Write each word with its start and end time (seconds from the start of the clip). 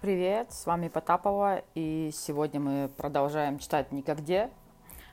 Привет, 0.00 0.52
с 0.52 0.64
вами 0.64 0.86
Потапова, 0.86 1.64
и 1.74 2.12
сегодня 2.14 2.60
мы 2.60 2.88
продолжаем 2.88 3.58
читать 3.58 3.90
«Никогде». 3.90 4.48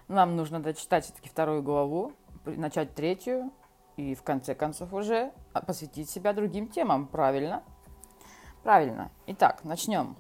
Нам 0.08 0.36
нужно 0.36 0.60
дочитать 0.60 1.06
все-таки 1.06 1.28
вторую 1.28 1.64
главу, 1.64 2.12
начать 2.46 2.94
третью, 2.94 3.52
и 3.98 4.14
в 4.14 4.22
конце 4.22 4.54
концов 4.54 4.94
уже 4.94 5.32
посвятить 5.66 6.08
себя 6.12 6.34
другим 6.34 6.68
темам, 6.68 7.08
правильно? 7.08 7.64
Правильно. 8.62 9.10
Итак, 9.26 9.64
начнем. 9.64 10.16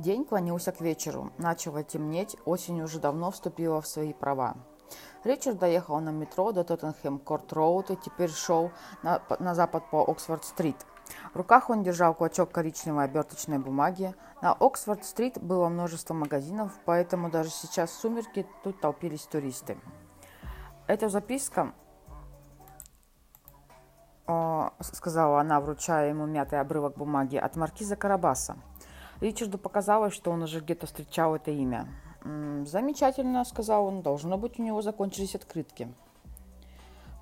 День 0.00 0.24
клонился 0.24 0.72
к 0.72 0.80
вечеру. 0.80 1.30
Начало 1.36 1.84
темнеть, 1.84 2.34
осень 2.46 2.80
уже 2.80 2.98
давно 2.98 3.30
вступила 3.30 3.82
в 3.82 3.86
свои 3.86 4.14
права. 4.14 4.56
Ричард 5.24 5.58
доехал 5.58 6.00
на 6.00 6.08
метро 6.08 6.52
до 6.52 6.62
Тоттенхэм-Корт-Роуд 6.62 7.90
и 7.90 7.96
теперь 7.96 8.30
шел 8.30 8.70
на, 9.02 9.20
на 9.38 9.54
запад 9.54 9.90
по 9.90 10.02
Оксфорд-стрит. 10.02 10.86
В 11.34 11.36
руках 11.36 11.68
он 11.68 11.82
держал 11.82 12.14
клочок 12.14 12.50
коричневой 12.50 13.04
оберточной 13.04 13.58
бумаги. 13.58 14.14
На 14.40 14.54
Оксфорд-стрит 14.54 15.38
было 15.38 15.68
множество 15.68 16.14
магазинов, 16.14 16.72
поэтому 16.86 17.30
даже 17.30 17.50
сейчас 17.50 17.90
в 17.90 18.00
сумерки 18.00 18.46
тут 18.64 18.80
толпились 18.80 19.26
туристы. 19.26 19.76
Эта 20.86 21.10
записка, 21.10 21.74
сказала 24.80 25.40
она, 25.42 25.60
вручая 25.60 26.08
ему 26.08 26.24
мятый 26.24 26.58
обрывок 26.58 26.96
бумаги, 26.96 27.36
от 27.36 27.54
маркиза 27.56 27.96
Карабаса– 27.96 28.56
Ричарду 29.20 29.58
показалось, 29.58 30.14
что 30.14 30.30
он 30.30 30.42
уже 30.42 30.60
где-то 30.60 30.86
встречал 30.86 31.34
это 31.36 31.50
имя. 31.50 31.88
«Замечательно»,— 32.66 33.44
сказал 33.46 33.86
он,— 33.86 34.00
«должно 34.02 34.38
быть, 34.38 34.58
у 34.58 34.62
него 34.62 34.82
закончились 34.82 35.34
открытки». 35.34 35.92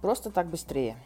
«Просто 0.00 0.30
так 0.30 0.48
быстрее». 0.48 0.96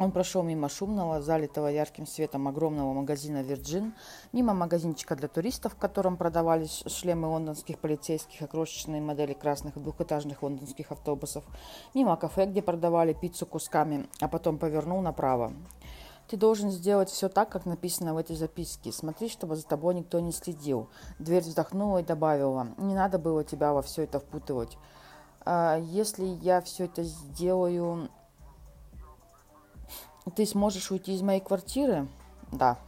Он 0.00 0.12
прошел 0.12 0.42
мимо 0.42 0.70
шумного, 0.70 1.20
залитого 1.20 1.66
ярким 1.66 2.06
светом 2.06 2.48
огромного 2.48 2.94
магазина 2.94 3.42
«Вирджин», 3.42 3.92
мимо 4.32 4.54
магазинчика 4.54 5.14
для 5.14 5.28
туристов, 5.28 5.74
в 5.74 5.76
котором 5.76 6.16
продавались 6.16 6.82
шлемы 6.86 7.28
лондонских 7.28 7.78
полицейских 7.78 8.40
и 8.40 8.46
крошечные 8.46 9.02
модели 9.02 9.34
красных 9.34 9.74
двухэтажных 9.74 10.42
лондонских 10.42 10.90
автобусов, 10.90 11.44
мимо 11.92 12.16
кафе, 12.16 12.46
где 12.46 12.62
продавали 12.62 13.12
пиццу 13.12 13.44
кусками, 13.44 14.06
а 14.20 14.28
потом 14.28 14.56
повернул 14.56 15.02
направо. 15.02 15.52
Ты 16.30 16.36
должен 16.36 16.70
сделать 16.70 17.10
все 17.10 17.28
так, 17.28 17.48
как 17.48 17.66
написано 17.66 18.14
в 18.14 18.16
этой 18.16 18.36
записке. 18.36 18.92
Смотри, 18.92 19.28
чтобы 19.28 19.56
за 19.56 19.66
тобой 19.66 19.96
никто 19.96 20.20
не 20.20 20.30
следил. 20.30 20.88
Дверь 21.18 21.42
вздохнула 21.42 21.98
и 21.98 22.04
добавила. 22.04 22.68
Не 22.76 22.94
надо 22.94 23.18
было 23.18 23.42
тебя 23.42 23.72
во 23.72 23.82
все 23.82 24.04
это 24.04 24.20
впутывать. 24.20 24.78
А 25.44 25.76
если 25.76 26.24
я 26.24 26.60
все 26.60 26.84
это 26.84 27.02
сделаю, 27.02 28.10
ты 30.36 30.46
сможешь 30.46 30.92
уйти 30.92 31.16
из 31.16 31.22
моей 31.22 31.40
квартиры? 31.40 32.06
Да. 32.52 32.78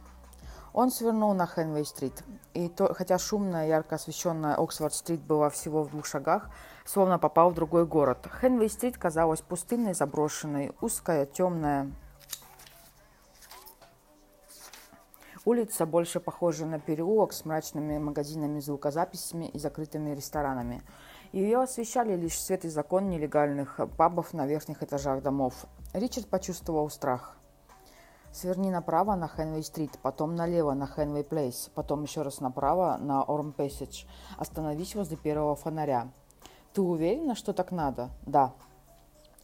Он 0.71 0.89
свернул 0.89 1.33
на 1.33 1.45
Хенвей-стрит. 1.45 2.23
И 2.53 2.69
то, 2.69 2.93
хотя 2.93 3.17
шумная, 3.17 3.67
ярко 3.67 3.95
освещенная 3.95 4.55
Оксфорд-стрит 4.55 5.19
была 5.19 5.49
всего 5.49 5.83
в 5.83 5.89
двух 5.89 6.05
шагах, 6.05 6.49
словно 6.85 7.19
попал 7.19 7.49
в 7.49 7.55
другой 7.55 7.85
город. 7.85 8.25
Хенвей-стрит 8.39 8.97
казалась 8.97 9.41
пустынной, 9.41 9.93
заброшенной, 9.93 10.71
узкая, 10.79 11.25
темная, 11.25 11.91
Улица 15.45 15.85
больше 15.85 16.21
похожа 16.21 16.65
на 16.65 16.79
переулок 16.79 17.33
с 17.33 17.43
мрачными 17.43 17.97
магазинами, 17.97 18.61
звукозаписями 18.61 19.45
и 19.45 19.59
закрытыми 19.59 20.15
ресторанами. 20.15 20.81
Ее 21.33 21.61
освещали 21.61 22.15
лишь 22.15 22.39
свет 22.39 22.63
и 22.63 22.69
закон 22.69 23.09
нелегальных 23.09 23.81
пабов 23.97 24.33
на 24.33 24.47
верхних 24.47 24.83
этажах 24.83 25.21
домов. 25.21 25.65
Ричард 25.93 26.27
почувствовал 26.29 26.89
страх. 26.89 27.35
Сверни 28.31 28.71
направо 28.71 29.15
на 29.15 29.27
Хенвей-стрит, 29.27 29.99
потом 30.01 30.35
налево 30.35 30.73
на 30.73 30.87
Хенвей-плейс, 30.87 31.71
потом 31.75 32.03
еще 32.03 32.21
раз 32.21 32.39
направо 32.39 32.97
на 32.97 33.21
Орм-пэссидж. 33.21 34.05
Остановись 34.37 34.95
возле 34.95 35.17
первого 35.17 35.55
фонаря. 35.55 36.07
Ты 36.73 36.81
уверена, 36.81 37.35
что 37.35 37.51
так 37.51 37.71
надо? 37.71 38.09
Да. 38.25 38.53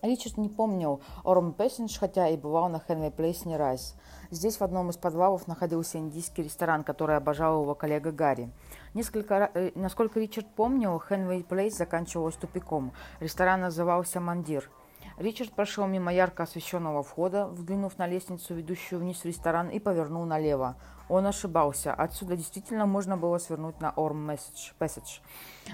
Ричард 0.01 0.37
не 0.37 0.47
помнил 0.47 1.01
Орм 1.23 1.53
Пессендж, 1.53 1.97
хотя 1.99 2.29
и 2.29 2.37
бывал 2.37 2.69
на 2.69 2.79
Хенвей 2.79 3.11
Плейс 3.11 3.45
не 3.45 3.57
раз. 3.57 3.95
Здесь 4.31 4.57
в 4.57 4.61
одном 4.61 4.89
из 4.89 4.97
подвалов 4.97 5.47
находился 5.47 5.97
индийский 5.97 6.43
ресторан, 6.43 6.83
который 6.83 7.17
обожал 7.17 7.61
его 7.63 7.75
коллега 7.75 8.11
Гарри. 8.11 8.49
Несколько, 8.93 9.51
э, 9.53 9.71
насколько 9.75 10.19
Ричард 10.19 10.47
помнил, 10.55 10.99
Хенвей 10.99 11.43
Плейс 11.43 11.77
заканчивалась 11.77 12.35
тупиком. 12.35 12.93
Ресторан 13.19 13.61
назывался 13.61 14.19
«Мандир». 14.21 14.69
Ричард 15.17 15.51
прошел 15.51 15.85
мимо 15.85 16.13
ярко 16.13 16.43
освещенного 16.43 17.03
входа, 17.03 17.47
взглянув 17.47 17.97
на 17.97 18.07
лестницу, 18.07 18.53
ведущую 18.53 18.99
вниз 18.99 19.17
в 19.17 19.25
ресторан, 19.25 19.69
и 19.69 19.79
повернул 19.79 20.23
налево. 20.23 20.77
Он 21.09 21.25
ошибался. 21.25 21.93
Отсюда 21.93 22.37
действительно 22.37 22.85
можно 22.85 23.17
было 23.17 23.39
свернуть 23.39 23.81
на 23.81 23.89
Орм 23.89 24.29
Passage. 24.29 25.21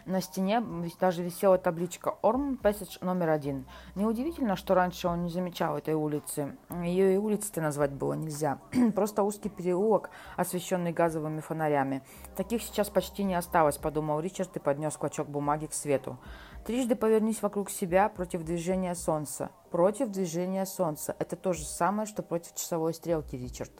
На 0.05 0.21
стене 0.21 0.63
даже 0.99 1.23
висела 1.23 1.57
табличка 1.57 2.15
Орм 2.21 2.57
Passage 2.61 2.97
номер 3.01 3.29
один. 3.29 3.65
Неудивительно, 3.95 4.55
что 4.55 4.73
раньше 4.75 5.09
он 5.09 5.23
не 5.23 5.29
замечал 5.29 5.77
этой 5.77 5.93
улицы. 5.93 6.57
Ее 6.69 7.15
и 7.15 7.17
улицей 7.17 7.61
назвать 7.61 7.91
было 7.91 8.13
нельзя. 8.13 8.59
Просто 8.95 9.23
узкий 9.23 9.49
переулок, 9.49 10.09
освещенный 10.37 10.93
газовыми 10.93 11.41
фонарями. 11.41 12.01
Таких 12.37 12.63
сейчас 12.63 12.89
почти 12.89 13.23
не 13.23 13.35
осталось, 13.35 13.77
подумал 13.77 14.21
Ричард 14.21 14.55
и 14.55 14.59
поднес 14.59 14.95
клочок 14.95 15.27
бумаги 15.27 15.65
к 15.65 15.73
свету. 15.73 16.17
Трижды 16.65 16.95
повернись 16.95 17.41
вокруг 17.41 17.69
себя 17.69 18.09
против 18.09 18.43
движения 18.43 18.95
Солнца. 18.95 19.51
Против 19.69 20.09
движения 20.09 20.65
Солнца. 20.65 21.15
Это 21.19 21.35
то 21.35 21.53
же 21.53 21.63
самое, 21.63 22.07
что 22.07 22.23
против 22.23 22.55
часовой 22.55 22.93
стрелки, 22.93 23.35
Ричард. 23.35 23.71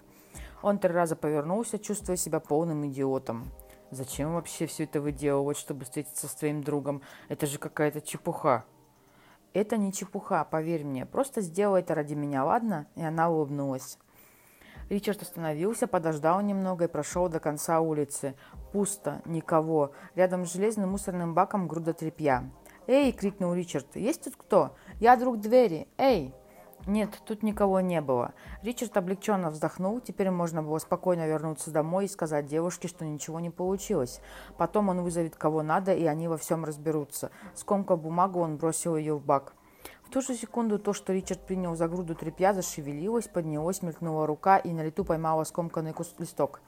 Он 0.62 0.80
три 0.80 0.92
раза 0.92 1.16
повернулся, 1.16 1.80
чувствуя 1.80 2.16
себя 2.16 2.40
полным 2.40 2.88
идиотом. 2.88 3.46
Зачем 3.92 4.34
вообще 4.34 4.66
все 4.66 4.84
это 4.86 5.00
выделывать, 5.00 5.58
чтобы 5.58 5.86
встретиться 5.86 6.28
с 6.28 6.36
твоим 6.36 6.64
другом? 6.64 7.02
Это 7.30 7.46
же 7.46 7.60
какая-то 7.60 8.02
чепуха. 8.02 8.66
Это 9.54 9.78
не 9.78 9.94
чепуха, 9.94 10.44
поверь 10.44 10.84
мне. 10.84 11.06
Просто 11.06 11.42
сделай 11.42 11.82
это 11.82 11.96
ради 11.96 12.14
меня, 12.14 12.44
ладно? 12.44 12.88
И 12.96 13.04
она 13.04 13.30
улыбнулась. 13.30 13.98
Ричард 14.90 15.22
остановился, 15.22 15.88
подождал 15.88 16.42
немного 16.42 16.86
и 16.86 16.90
прошел 16.90 17.30
до 17.30 17.40
конца 17.40 17.80
улицы. 17.80 18.36
Пусто, 18.72 19.22
никого. 19.26 19.92
Рядом 20.16 20.46
с 20.46 20.54
железным 20.54 20.92
мусорным 20.92 21.34
баком 21.34 21.68
груда 21.68 21.94
тряпья. 21.94 22.52
«Эй!»— 22.88 23.12
крикнул 23.14 23.54
Ричард. 23.54 23.96
«Есть 23.96 24.26
тут 24.26 24.36
кто? 24.36 24.76
Я 25.00 25.16
друг 25.16 25.40
двери! 25.40 25.88
Эй!» 25.98 26.34
Нет, 26.88 27.19
тут 27.25 27.41
никого 27.41 27.80
не 27.80 28.00
было. 28.00 28.34
Ричард 28.62 28.96
облегченно 28.96 29.50
вздохнул. 29.50 30.00
Теперь 30.00 30.30
можно 30.30 30.62
было 30.62 30.78
спокойно 30.78 31.28
вернуться 31.28 31.72
домой 31.72 32.06
и 32.06 32.09
сказать 32.09 32.46
девушке, 32.46 32.88
что 32.88 33.06
ничего 33.06 33.40
не 33.40 33.50
получилось. 33.50 34.22
Потом 34.58 34.90
он 34.90 35.02
вызовет 35.02 35.36
кого 35.36 35.63
надо, 35.63 35.94
и 35.94 36.06
они 36.06 36.28
во 36.28 36.38
всем 36.38 36.63
разберутся. 36.63 37.31
Скомкав 37.56 38.02
бумагу, 38.02 38.40
он 38.40 38.58
бросил 38.58 38.96
ее 38.96 39.16
в 39.16 39.25
бак. 39.25 39.53
В 40.03 40.12
ту 40.12 40.22
же 40.22 40.36
секунду 40.36 40.78
то, 40.78 40.94
что 40.94 41.13
Ричард 41.13 41.41
принял 41.41 41.75
за 41.75 41.88
груду 41.88 42.13
тряпья, 42.13 42.53
зашевелилось, 42.53 43.28
поднялось, 43.28 43.81
мелькнула 43.81 44.28
рука 44.28 44.57
и 44.57 44.72
на 44.72 44.84
лету 44.84 45.03
поймала 45.03 45.44
скомканный 45.44 45.96
листок. 46.19 46.62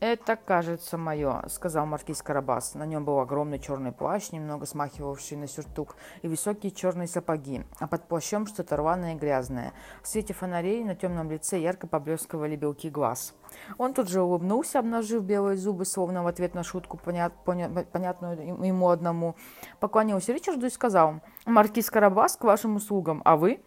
«Это, 0.00 0.36
кажется, 0.36 0.98
мое»,— 0.98 1.44
сказал 1.48 1.86
маркиз 1.86 2.20
Карабас. 2.20 2.74
На 2.74 2.84
нем 2.84 3.04
был 3.04 3.20
огромный 3.20 3.58
черный 3.58 3.92
плащ, 3.92 4.32
немного 4.32 4.66
смахивавший 4.66 5.38
на 5.38 5.46
сюртук, 5.46 5.96
и 6.22 6.28
высокие 6.28 6.72
черные 6.72 7.08
сапоги, 7.08 7.64
а 7.78 7.86
под 7.86 8.06
плащом 8.06 8.46
что-то 8.46 8.76
рваное 8.76 9.14
и 9.14 9.18
грязное. 9.18 9.72
В 10.02 10.08
свете 10.08 10.34
фонарей 10.34 10.84
на 10.84 10.94
темном 10.94 11.30
лице 11.30 11.58
ярко 11.58 11.86
поблескивали 11.86 12.56
белки 12.56 12.90
глаз. 12.90 13.34
Он 13.78 13.94
тут 13.94 14.08
же 14.08 14.20
улыбнулся, 14.20 14.80
обнажив 14.80 15.22
белые 15.22 15.56
зубы, 15.56 15.86
словно 15.86 16.22
в 16.22 16.26
ответ 16.26 16.54
на 16.54 16.64
шутку, 16.64 16.98
понят, 16.98 17.32
понят, 17.44 17.90
понятную 17.90 18.62
ему 18.62 18.90
одному. 18.90 19.36
Поклонился 19.80 20.32
Ричарду 20.32 20.66
и 20.66 20.70
сказал, 20.70 21.20
«Маркиз 21.46 21.90
Карабас 21.90 22.36
к 22.36 22.44
вашим 22.44 22.76
услугам, 22.76 23.22
а 23.24 23.36
вы?» 23.36 23.62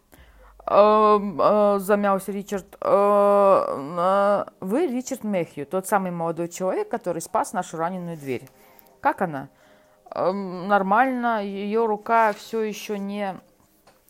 Эм, 0.69 1.39
э, 1.39 1.79
замялся 1.79 2.31
Ричард. 2.33 2.77
Э, 2.81 4.43
вы 4.59 4.87
Ричард 4.87 5.23
Мэхью, 5.23 5.65
тот 5.65 5.87
самый 5.87 6.11
молодой 6.11 6.49
человек, 6.49 6.89
который 6.89 7.21
спас 7.21 7.53
нашу 7.53 7.77
раненую 7.77 8.17
дверь. 8.17 8.49
Как 8.99 9.21
она? 9.21 9.47
Эм, 10.11 10.67
нормально, 10.67 11.43
ее 11.43 11.85
рука 11.85 12.33
все 12.33 12.61
еще 12.61 12.99
не... 12.99 13.39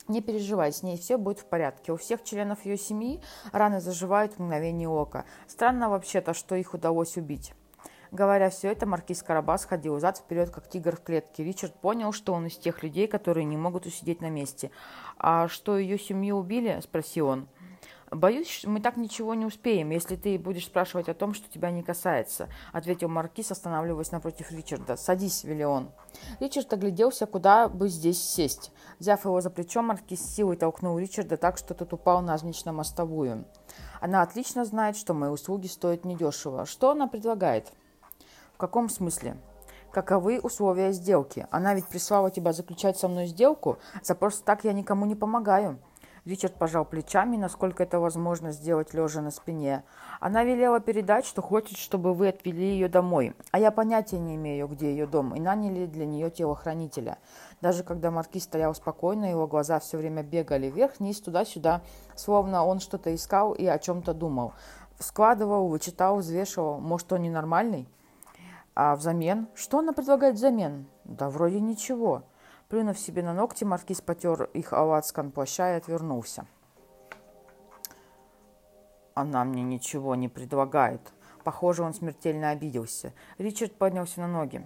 Не 0.07 0.21
переживай, 0.21 0.71
с 0.71 0.83
ней 0.83 0.97
все 0.97 1.17
будет 1.17 1.39
в 1.39 1.45
порядке. 1.45 1.91
У 1.91 1.97
всех 1.97 2.23
членов 2.23 2.65
ее 2.65 2.77
семьи 2.77 3.21
раны 3.51 3.81
заживают 3.81 4.33
в 4.33 4.39
мгновение 4.39 4.87
ока. 4.87 5.25
Странно 5.47 5.89
вообще-то, 5.89 6.33
что 6.33 6.55
их 6.55 6.73
удалось 6.73 7.17
убить. 7.17 7.53
Говоря 8.11 8.49
все 8.49 8.71
это, 8.71 8.85
маркиз 8.85 9.23
Карабас 9.23 9.65
ходил 9.65 9.99
зад-вперед, 9.99 10.49
как 10.49 10.69
тигр 10.69 10.95
в 10.95 11.01
клетке. 11.01 11.43
Ричард 11.43 11.73
понял, 11.75 12.11
что 12.11 12.33
он 12.33 12.47
из 12.47 12.57
тех 12.57 12.83
людей, 12.83 13.07
которые 13.07 13.45
не 13.45 13.57
могут 13.57 13.85
усидеть 13.85 14.21
на 14.21 14.29
месте. 14.29 14.71
«А 15.17 15.47
что, 15.47 15.77
ее 15.77 15.99
семью 15.99 16.37
убили?»– 16.37 16.79
спросил 16.83 17.27
он. 17.27 17.47
«Боюсь, 18.09 18.63
мы 18.65 18.79
так 18.79 18.95
ничего 18.95 19.33
не 19.33 19.45
успеем, 19.45 19.89
если 19.89 20.15
ты 20.15 20.39
будешь 20.39 20.65
спрашивать 20.65 21.09
о 21.09 21.13
том, 21.13 21.33
что 21.33 21.49
тебя 21.49 21.71
не 21.71 21.83
касается»,— 21.83 22.47
ответил 22.71 23.09
Маркиз, 23.09 23.51
останавливаясь 23.51 24.13
напротив 24.13 24.49
Ричарда. 24.49 24.95
«Садись»,— 24.95 25.43
вели 25.43 25.65
он. 25.65 25.91
Ричард 26.39 26.71
огляделся, 26.71 27.25
куда 27.25 27.67
бы 27.67 27.89
здесь 27.89 28.21
сесть. 28.21 28.71
Взяв 28.99 29.25
его 29.25 29.41
за 29.41 29.49
плечо, 29.49 29.81
Маркиз 29.81 30.21
силой 30.21 30.55
толкнул 30.55 30.97
Ричарда 30.97 31.35
так, 31.35 31.57
что 31.57 31.73
тот 31.73 31.91
упал 31.91 32.21
навзничь 32.21 32.63
на 32.63 32.71
мостовую. 32.71 33.43
«Она 33.99 34.21
отлично 34.21 34.63
знает, 34.63 34.95
что 34.95 35.13
мои 35.13 35.29
услуги 35.29 35.67
стоят 35.67 36.05
недешево. 36.05 36.65
Что 36.65 36.91
она 36.91 37.07
предлагает?» 37.07 37.73
«В 38.57 38.59
каком 38.59 38.89
смысле?» 38.89 39.37
каковы 39.91 40.39
условия 40.39 40.91
сделки. 40.91 41.45
Она 41.51 41.75
ведь 41.75 41.85
прислала 41.85 42.31
тебя 42.31 42.53
заключать 42.53 42.97
со 42.97 43.07
мной 43.07 43.27
сделку, 43.27 43.77
за 44.01 44.15
просто 44.15 44.43
так 44.43 44.63
я 44.63 44.73
никому 44.73 45.05
не 45.05 45.13
помогаю. 45.13 45.77
Ричард 46.25 46.55
пожал 46.55 46.85
плечами, 46.85 47.37
насколько 47.37 47.83
это 47.83 47.99
возможно 47.99 48.51
сделать 48.51 48.95
лежа 48.95 49.21
на 49.21 49.29
спине. 49.29 49.83
Она 50.19 50.43
велела 50.43 50.79
передать, 50.79 51.25
что 51.25 51.43
хочет, 51.43 51.77
чтобы 51.77 52.15
вы 52.15 52.29
отвели 52.29 52.65
ее 52.65 52.89
домой. 52.89 53.35
А 53.51 53.59
я 53.59 53.69
понятия 53.69 54.17
не 54.17 54.35
имею, 54.35 54.67
где 54.67 54.89
ее 54.89 55.05
дом, 55.05 55.35
и 55.35 55.39
наняли 55.39 55.85
для 55.85 56.07
нее 56.07 56.31
телохранителя. 56.31 57.19
Даже 57.61 57.83
когда 57.83 58.09
Маркиз 58.09 58.43
стоял 58.43 58.73
спокойно, 58.73 59.29
его 59.29 59.45
глаза 59.45 59.79
все 59.79 59.97
время 59.97 60.23
бегали 60.23 60.67
вверх-вниз, 60.67 61.21
туда-сюда, 61.21 61.81
словно 62.15 62.65
он 62.65 62.79
что-то 62.79 63.13
искал 63.13 63.53
и 63.53 63.67
о 63.67 63.77
чем-то 63.77 64.15
думал. 64.15 64.53
Складывал, 64.99 65.67
вычитал, 65.67 66.17
взвешивал. 66.17 66.79
Может, 66.79 67.13
он 67.13 67.21
ненормальный? 67.21 67.87
А 68.79 68.95
взамен? 68.95 69.47
Что 69.55 69.79
она 69.79 69.91
предлагает 69.91 70.35
взамен? 70.35 70.85
Да 71.03 71.31
вроде 71.31 71.59
ничего. 71.59 72.21
Плюнув 72.69 72.99
себе 72.99 73.23
на 73.23 73.33
ногти, 73.33 73.63
маркиз 73.63 74.01
потер 74.01 74.51
их 74.53 74.71
овацкан 74.71 75.31
плаща 75.31 75.73
и 75.73 75.77
отвернулся. 75.77 76.45
Она 79.15 79.43
мне 79.45 79.63
ничего 79.63 80.13
не 80.13 80.29
предлагает. 80.29 81.01
Похоже, 81.43 81.81
он 81.81 81.95
смертельно 81.95 82.51
обиделся. 82.51 83.13
Ричард 83.39 83.73
поднялся 83.73 84.21
на 84.21 84.27
ноги. 84.27 84.63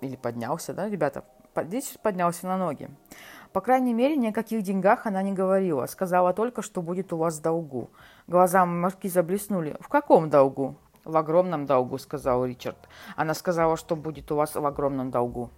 Или 0.00 0.16
поднялся, 0.16 0.74
да, 0.74 0.88
ребята? 0.88 1.24
Ричард 1.54 2.00
поднялся 2.00 2.48
на 2.48 2.58
ноги. 2.58 2.90
По 3.52 3.60
крайней 3.60 3.94
мере, 3.94 4.16
ни 4.16 4.26
о 4.26 4.32
каких 4.32 4.64
деньгах 4.64 5.06
она 5.06 5.22
не 5.22 5.32
говорила. 5.32 5.86
Сказала 5.86 6.34
только, 6.34 6.60
что 6.60 6.82
будет 6.82 7.12
у 7.12 7.18
вас 7.18 7.38
в 7.38 7.42
долгу. 7.42 7.92
Глаза 8.26 8.66
маркиза 8.66 9.22
блеснули. 9.22 9.76
«В 9.78 9.86
каком 9.86 10.28
долгу?» 10.28 10.76
«В 11.04 11.16
огромном 11.16 11.66
долгу»,— 11.66 11.98
сказал 11.98 12.44
Ричард. 12.44 12.88
Она 13.16 13.34
сказала, 13.34 13.76
что 13.76 13.96
будет 13.96 14.30
у 14.30 14.36
вас 14.36 14.54
в 14.54 14.64
огромном 14.64 15.10
долгу. 15.10 15.50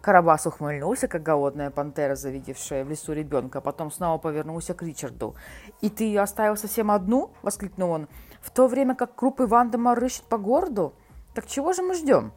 Карабас 0.00 0.46
ухмыльнулся, 0.46 1.08
как 1.08 1.24
голодная 1.24 1.70
пантера, 1.70 2.14
завидевшая 2.14 2.84
в 2.84 2.90
лесу 2.90 3.12
ребенка, 3.12 3.60
потом 3.60 3.90
снова 3.90 4.18
повернулся 4.18 4.74
к 4.74 4.82
Ричарду. 4.82 5.34
«И 5.80 5.90
ты 5.90 6.04
ее 6.04 6.20
оставил 6.20 6.56
совсем 6.56 6.92
одну?»— 6.92 7.32
воскликнул 7.42 7.90
он. 7.90 8.08
«В 8.40 8.50
то 8.50 8.68
время 8.68 8.94
как 8.94 9.16
крупы 9.16 9.46
Вандемар 9.46 9.98
рыщет 9.98 10.22
по 10.24 10.38
городу? 10.38 10.94
Так 11.34 11.46
чего 11.46 11.72
же 11.72 11.82
мы 11.82 11.94
ждем?» 11.94 12.32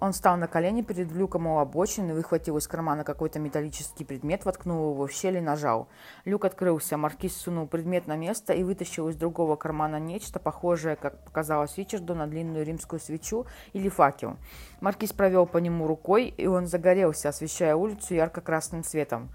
Он 0.00 0.12
встал 0.12 0.36
на 0.36 0.46
колени 0.46 0.82
перед 0.82 1.10
люком 1.10 1.48
у 1.48 1.58
обочины, 1.58 2.14
выхватил 2.14 2.56
из 2.56 2.68
кармана 2.68 3.02
какой-то 3.02 3.40
металлический 3.40 4.04
предмет, 4.04 4.44
воткнул 4.44 4.92
его 4.92 5.08
в 5.08 5.12
щель 5.12 5.38
и 5.38 5.40
нажал. 5.40 5.88
Люк 6.24 6.44
открылся, 6.44 6.96
маркиз 6.96 7.36
сунул 7.36 7.66
предмет 7.66 8.06
на 8.06 8.16
место 8.16 8.52
и 8.52 8.62
вытащил 8.62 9.08
из 9.08 9.16
другого 9.16 9.56
кармана 9.56 9.98
нечто, 9.98 10.38
похожее, 10.38 10.94
как 10.94 11.24
показалось 11.24 11.76
Ричарду, 11.76 12.14
на 12.14 12.28
длинную 12.28 12.64
римскую 12.64 13.00
свечу 13.00 13.46
или 13.72 13.88
факел. 13.88 14.36
Маркиз 14.80 15.12
провел 15.12 15.46
по 15.46 15.58
нему 15.58 15.88
рукой, 15.88 16.28
и 16.28 16.46
он 16.46 16.68
загорелся, 16.68 17.30
освещая 17.30 17.74
улицу 17.74 18.14
ярко-красным 18.14 18.84
светом. 18.84 19.30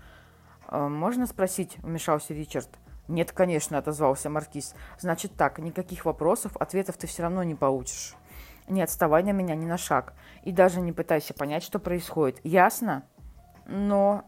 «Э, 0.70 0.88
«Можно 0.88 1.28
спросить?»– 1.28 1.78
вмешался 1.84 2.34
Ричард. 2.34 2.70
«Нет, 3.10 3.34
конечно»,– 3.34 3.78
отозвался 3.80 4.30
Маркиз. 4.30 4.76
«Значит 4.98 5.34
так, 5.36 5.60
никаких 5.60 6.06
вопросов, 6.06 6.56
ответов 6.56 6.96
ты 6.96 7.06
все 7.06 7.24
равно 7.24 7.44
не 7.44 7.54
получишь». 7.54 8.16
Не 8.70 8.82
отставай 8.82 9.24
на 9.24 9.32
меня 9.32 9.56
ни 9.56 9.66
на 9.66 9.78
шаг. 9.78 10.14
И 10.44 10.52
даже 10.52 10.82
не 10.82 10.92
пытайся 10.92 11.34
понять, 11.34 11.64
что 11.64 11.80
происходит. 11.80 12.40
Ясно? 12.44 13.04
Но... 13.66 14.26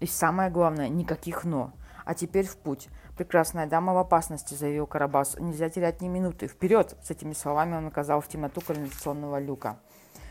И 0.00 0.06
самое 0.06 0.50
главное, 0.50 0.88
никаких 0.88 1.44
«но». 1.44 1.72
А 2.04 2.14
теперь 2.14 2.46
в 2.46 2.56
путь. 2.56 2.88
Прекрасная 3.16 3.66
дама 3.66 3.94
в 3.94 3.98
опасности, 3.98 4.54
заявил 4.54 4.88
Карабас. 4.88 5.38
Нельзя 5.38 5.68
терять 5.68 6.00
ни 6.00 6.08
минуты. 6.08 6.48
Вперед! 6.48 6.96
С 7.02 7.10
этими 7.10 7.32
словами 7.32 7.76
он 7.76 7.86
указал 7.86 8.20
в 8.20 8.26
темноту 8.26 8.60
канализационного 8.60 9.38
люка. 9.38 9.78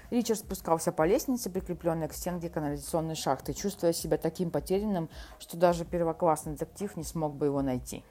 Ричард 0.10 0.40
спускался 0.40 0.92
по 0.92 1.06
лестнице, 1.06 1.50
прикрепленной 1.50 2.10
к 2.10 2.14
стенке 2.14 2.50
канализационной 2.50 3.16
шахты, 3.16 3.54
чувствуя 3.54 3.94
себя 3.94 4.18
таким 4.18 4.52
потерянным, 4.52 5.10
что 5.40 5.56
даже 5.56 5.86
первоклассный 5.86 6.54
детектив 6.54 6.98
не 6.98 7.06
смог 7.06 7.36
бы 7.36 7.46
его 7.46 7.62
найти. 7.62 8.04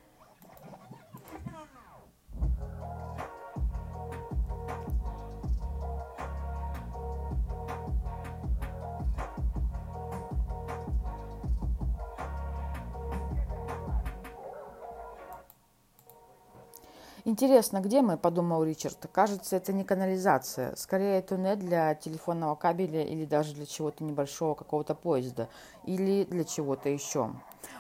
«Интересно, 17.25 17.81
где 17.81 18.01
мы?»– 18.01 18.17
подумал 18.19 18.65
Ричард. 18.65 19.07
«Кажется, 19.13 19.57
это 19.57 19.73
не 19.73 19.85
канализация. 19.85 20.75
Скорее, 20.77 21.21
туннель 21.21 21.57
для 21.57 21.95
телефонного 21.95 22.55
кабеля 22.55 23.05
или 23.05 23.25
даже 23.27 23.55
для 23.55 23.67
чего-то 23.67 24.05
небольшого 24.05 24.55
какого-то 24.55 24.95
поезда. 24.95 25.49
Или 25.85 26.25
для 26.25 26.45
чего-то 26.45 26.89
еще». 26.89 27.31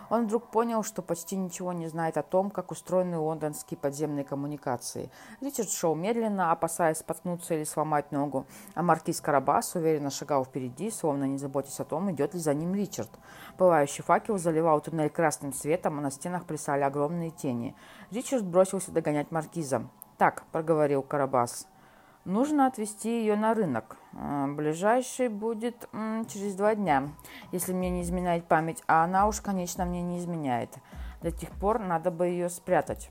Он 0.08 0.26
вдруг 0.26 0.48
понял, 0.48 0.82
что 0.82 1.02
почти 1.02 1.36
ничего 1.36 1.72
не 1.72 1.88
знает 1.88 2.16
о 2.16 2.22
том, 2.22 2.50
как 2.50 2.70
устроены 2.70 3.18
лондонские 3.18 3.78
подземные 3.78 4.24
коммуникации. 4.24 5.10
Ричард 5.40 5.70
шел 5.70 5.94
медленно, 5.94 6.52
опасаясь 6.52 6.98
споткнуться 6.98 7.54
или 7.54 7.64
сломать 7.64 8.12
ногу, 8.12 8.46
а 8.74 8.82
маркиз 8.82 9.20
Карабас 9.20 9.74
уверенно 9.74 10.10
шагал 10.10 10.44
впереди, 10.44 10.90
словно 10.90 11.24
не 11.24 11.38
заботясь 11.38 11.80
о 11.80 11.84
том, 11.84 12.10
идет 12.10 12.34
ли 12.34 12.40
за 12.40 12.54
ним 12.54 12.74
Ричард. 12.74 13.10
Пылающий 13.56 14.02
факел 14.02 14.38
заливал 14.38 14.80
туннель 14.80 15.10
красным 15.10 15.52
светом, 15.52 15.98
а 15.98 16.02
на 16.02 16.10
стенах 16.10 16.44
плясали 16.44 16.82
огромные 16.82 17.30
тени. 17.30 17.76
Ричард 18.10 18.44
бросился 18.44 18.92
догонять 18.92 19.30
маркиза. 19.30 19.88
«Так»,— 20.18 20.44
проговорил 20.52 21.02
Карабас,— 21.02 21.66
Нужно 22.26 22.66
отвезти 22.66 23.20
ее 23.20 23.34
на 23.34 23.54
рынок. 23.54 23.96
А, 24.12 24.46
ближайший 24.48 25.28
будет 25.28 25.88
через 26.28 26.54
два 26.54 26.74
дня, 26.74 27.08
если 27.52 27.72
мне 27.72 27.90
не 27.90 28.02
изменяет 28.02 28.46
память, 28.46 28.82
а 28.86 29.04
она 29.04 29.26
уж, 29.26 29.40
конечно, 29.40 29.84
мне 29.84 30.02
не 30.02 30.18
изменяет. 30.18 30.70
До 31.22 31.30
тех 31.30 31.50
пор 31.50 31.78
надо 31.78 32.10
бы 32.10 32.26
ее 32.26 32.48
спрятать. 32.48 33.10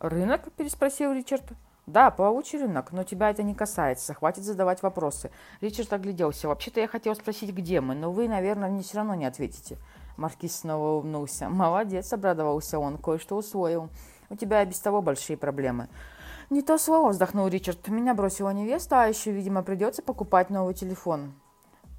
«Рынок?»– 0.00 0.52
переспросил 0.56 1.12
Ричард. 1.12 1.44
«Да, 1.86 2.10
плавучий 2.10 2.60
рынок, 2.60 2.92
но 2.92 3.02
тебя 3.02 3.30
это 3.30 3.42
не 3.42 3.54
касается. 3.54 4.14
Хватит 4.14 4.44
задавать 4.44 4.82
вопросы». 4.82 5.30
Ричард 5.60 5.92
огляделся. 5.92 6.46
«Вообще-то 6.46 6.80
я 6.80 6.86
хотел 6.86 7.14
спросить, 7.16 7.52
где 7.52 7.80
мы, 7.80 7.94
но 7.94 8.12
вы, 8.12 8.28
наверное, 8.28 8.68
мне 8.68 8.82
все 8.82 8.98
равно 8.98 9.14
не 9.14 9.24
ответите». 9.24 9.78
Маркиз 10.16 10.60
снова 10.60 10.96
улыбнулся. 10.96 11.48
«Молодец»,– 11.48 12.12
обрадовался 12.12 12.78
он,– 12.78 12.98
«кое-что 13.02 13.36
усвоил. 13.36 13.88
У 14.30 14.36
тебя 14.36 14.64
без 14.64 14.78
того 14.80 15.00
большие 15.00 15.36
проблемы». 15.36 15.88
«Не 16.50 16.62
то 16.62 16.78
слово»,– 16.78 17.10
вздохнул 17.10 17.48
Ричард. 17.48 17.88
«Меня 17.88 18.14
бросила 18.14 18.50
невеста, 18.50 19.02
а 19.02 19.06
еще, 19.06 19.32
видимо, 19.32 19.62
придется 19.62 20.02
покупать 20.02 20.48
новый 20.48 20.74
телефон». 20.74 21.34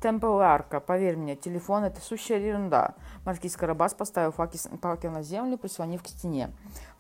Темпл 0.02 0.40
Арка, 0.40 0.80
поверь 0.80 1.18
мне, 1.18 1.36
телефон– 1.36 1.84
это 1.86 2.00
сущая 2.00 2.40
ерунда. 2.40 2.96
Маркиз 3.26 3.58
Карабас 3.58 3.94
поставил 3.94 4.32
факел 4.32 5.12
на 5.12 5.24
землю, 5.24 5.58
прислонив 5.58 6.02
к 6.02 6.08
стене. 6.08 6.52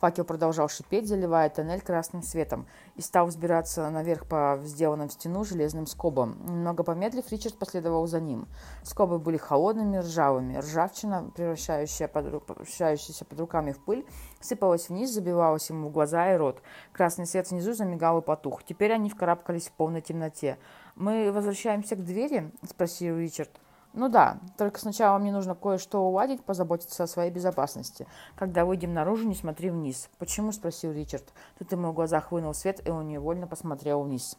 Факел 0.01 0.25
продолжал 0.25 0.67
шипеть, 0.67 1.07
заливая 1.07 1.49
тоннель 1.49 1.79
красным 1.79 2.23
светом, 2.23 2.67
и 2.95 3.01
стал 3.01 3.27
взбираться 3.27 3.89
наверх 3.89 4.27
по 4.27 4.59
сделанным 4.63 5.07
в 5.07 5.13
стену 5.13 5.45
железным 5.45 5.87
скобам. 5.87 6.45
Немного 6.45 6.83
помедлив, 6.83 7.31
Ричард 7.31 7.57
последовал 7.57 8.05
за 8.05 8.19
ним. 8.19 8.49
Скобы 8.83 9.17
были 9.17 9.37
холодными, 9.37 9.99
ржавыми. 9.99 10.57
Ржавчина, 10.57 11.31
превращающая 11.33 12.09
под, 12.09 12.45
превращающаяся 12.45 13.23
под 13.23 13.39
руками 13.39 13.71
в 13.71 13.79
пыль, 13.79 14.05
сыпалась 14.41 14.89
вниз, 14.89 15.09
забивалась 15.09 15.69
ему 15.69 15.87
в 15.87 15.93
глаза 15.93 16.33
и 16.33 16.35
рот. 16.35 16.61
Красный 16.91 17.25
свет 17.25 17.49
внизу 17.49 17.71
замигал 17.71 18.19
и 18.19 18.21
потух. 18.21 18.65
Теперь 18.65 18.91
они 18.91 19.09
вкарабкались 19.09 19.69
в 19.69 19.71
полной 19.71 20.01
темноте. 20.01 20.57
«Мы 20.99 21.31
возвращаемся 21.31 21.95
к 21.95 22.03
двери?»– 22.03 22.51
спросил 22.69 23.17
Ричард. 23.17 23.49
«Ну 23.93 24.09
да, 24.09 24.37
только 24.57 24.81
сначала 24.81 25.17
мне 25.17 25.31
нужно 25.31 25.55
кое-что 25.55 26.05
уладить, 26.05 26.43
позаботиться 26.43 27.03
о 27.03 27.07
своей 27.07 27.31
безопасности. 27.31 28.05
Когда 28.35 28.65
выйдем 28.65 28.93
наружу, 28.93 29.25
не 29.25 29.33
смотри 29.33 29.69
вниз». 29.69 30.09
«Почему?»– 30.17 30.51
спросил 30.51 30.91
Ричард. 30.91 31.23
Тут 31.57 31.71
ему 31.71 31.91
в 31.91 31.93
глазах 31.93 32.33
вынул 32.33 32.53
свет, 32.53 32.85
и 32.85 32.91
он 32.91 33.07
невольно 33.07 33.47
посмотрел 33.47 34.01
вниз. 34.01 34.37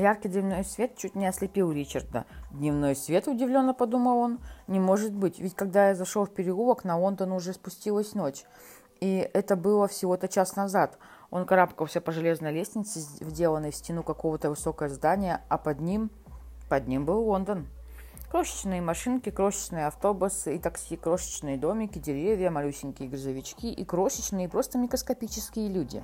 Яркий 0.00 0.30
дневной 0.30 0.64
свет 0.64 0.96
чуть 0.96 1.14
не 1.14 1.26
ослепил 1.26 1.70
Ричарда. 1.70 2.24
«Дневной 2.52 2.96
свет?»– 2.96 3.26
удивленно 3.28 3.74
подумал 3.74 4.16
он. 4.16 4.38
«Не 4.66 4.80
может 4.80 5.12
быть, 5.12 5.38
ведь 5.38 5.54
когда 5.54 5.88
я 5.88 5.94
зашел 5.94 6.24
в 6.24 6.30
переулок, 6.30 6.84
на 6.84 6.98
Лондон 6.98 7.32
уже 7.32 7.52
спустилась 7.52 8.14
ночь. 8.14 8.44
И 9.00 9.30
это 9.34 9.56
было 9.56 9.88
всего-то 9.88 10.26
час 10.26 10.56
назад. 10.56 10.96
Он 11.30 11.44
карабкался 11.44 12.00
по 12.00 12.12
железной 12.12 12.50
лестнице, 12.50 13.00
вделанной 13.20 13.72
в 13.72 13.76
стену 13.76 14.02
какого-то 14.02 14.48
высокого 14.48 14.88
здания, 14.88 15.42
а 15.50 15.58
под 15.58 15.80
ним... 15.80 16.10
Под 16.70 16.88
ним 16.88 17.04
был 17.04 17.20
Лондон. 17.24 17.66
Крошечные 18.30 18.80
машинки, 18.80 19.30
крошечные 19.30 19.86
автобусы 19.86 20.56
и 20.56 20.58
такси, 20.58 20.96
крошечные 20.96 21.58
домики, 21.58 21.98
деревья, 21.98 22.50
малюсенькие 22.50 23.10
грузовички 23.10 23.70
и 23.70 23.84
крошечные, 23.84 24.48
просто 24.48 24.78
микроскопические 24.78 25.68
люди. 25.68 26.02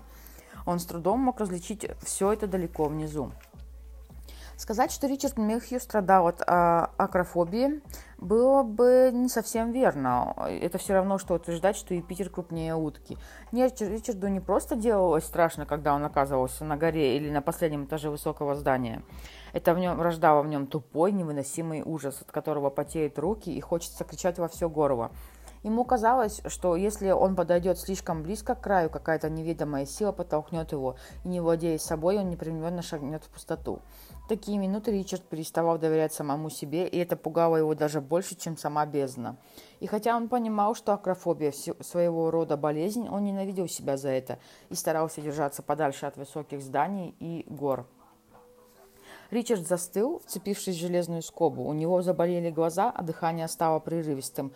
Он 0.66 0.80
с 0.80 0.84
трудом 0.84 1.20
мог 1.20 1.40
различить 1.40 1.86
все 2.02 2.32
это 2.32 2.46
далеко 2.46 2.84
внизу. 2.84 3.32
Сказать, 4.56 4.90
что 4.90 5.06
Ричард 5.06 5.36
Мехью 5.36 5.78
страдал 5.80 6.28
от 6.28 6.42
а, 6.46 6.90
акрофобии, 6.96 7.82
было 8.16 8.62
бы 8.62 9.10
не 9.12 9.28
совсем 9.28 9.70
верно. 9.70 10.34
Это 10.48 10.78
все 10.78 10.94
равно, 10.94 11.18
что 11.18 11.34
утверждать, 11.34 11.76
что 11.76 11.92
Юпитер 11.92 12.30
крупнее 12.30 12.74
утки. 12.74 13.18
Нет, 13.52 13.78
Ричарду 13.82 14.28
не 14.28 14.40
просто 14.40 14.74
делалось 14.74 15.24
страшно, 15.24 15.66
когда 15.66 15.94
он 15.94 16.02
оказывался 16.06 16.64
на 16.64 16.78
горе 16.78 17.18
или 17.18 17.30
на 17.30 17.42
последнем 17.42 17.84
этаже 17.84 18.08
высокого 18.08 18.54
здания. 18.54 19.02
Это 19.52 19.74
в 19.74 19.78
нем 19.78 20.00
рождало 20.00 20.40
в 20.40 20.46
нем 20.46 20.66
тупой, 20.66 21.12
невыносимый 21.12 21.82
ужас, 21.82 22.22
от 22.22 22.32
которого 22.32 22.70
потеют 22.70 23.18
руки 23.18 23.50
и 23.50 23.60
хочется 23.60 24.04
кричать 24.04 24.38
во 24.38 24.48
все 24.48 24.70
горло. 24.70 25.12
Ему 25.66 25.84
казалось, 25.84 26.42
что 26.46 26.76
если 26.76 27.10
он 27.10 27.34
подойдет 27.34 27.76
слишком 27.80 28.22
близко 28.22 28.54
к 28.54 28.60
краю, 28.60 28.88
какая-то 28.88 29.28
неведомая 29.28 29.84
сила 29.84 30.12
подтолкнет 30.12 30.70
его, 30.70 30.94
и 31.24 31.28
не 31.28 31.40
владея 31.40 31.76
собой, 31.78 32.18
он 32.18 32.30
непременно 32.30 32.82
шагнет 32.82 33.24
в 33.24 33.30
пустоту. 33.30 33.80
В 34.24 34.28
такие 34.28 34.58
минуты 34.58 34.92
Ричард 34.92 35.24
переставал 35.24 35.76
доверять 35.76 36.12
самому 36.12 36.50
себе, 36.50 36.86
и 36.86 36.96
это 36.98 37.16
пугало 37.16 37.56
его 37.56 37.74
даже 37.74 38.00
больше, 38.00 38.36
чем 38.36 38.56
сама 38.56 38.86
бездна. 38.86 39.38
И 39.80 39.88
хотя 39.88 40.16
он 40.16 40.28
понимал, 40.28 40.76
что 40.76 40.92
акрофобия 40.92 41.50
своего 41.50 42.30
рода 42.30 42.56
болезнь, 42.56 43.08
он 43.08 43.24
ненавидел 43.24 43.66
себя 43.66 43.96
за 43.96 44.10
это 44.10 44.38
и 44.68 44.76
старался 44.76 45.20
держаться 45.20 45.64
подальше 45.64 46.06
от 46.06 46.16
высоких 46.16 46.62
зданий 46.62 47.16
и 47.18 47.44
гор. 47.48 47.88
Ричард 49.32 49.66
застыл, 49.66 50.22
вцепившись 50.24 50.76
в 50.76 50.80
железную 50.80 51.22
скобу. 51.22 51.64
У 51.64 51.72
него 51.72 52.02
заболели 52.02 52.52
глаза, 52.52 52.88
а 52.94 53.02
дыхание 53.02 53.48
стало 53.48 53.80
прерывистым. 53.80 54.52